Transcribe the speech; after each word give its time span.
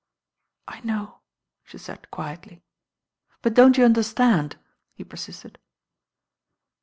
"I 0.67 0.79
know," 0.81 1.19
she 1.63 1.77
said 1.77 2.09
quiedy. 2.11 2.63
||But 3.43 3.53
don't 3.53 3.77
you 3.77 3.85
understand?" 3.85 4.57
he 4.95 5.03
persisted. 5.03 5.59